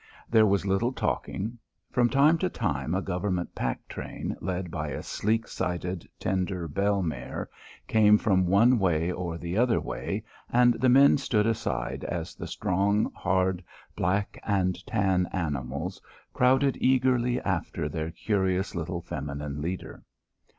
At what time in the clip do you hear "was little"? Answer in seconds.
0.47-0.91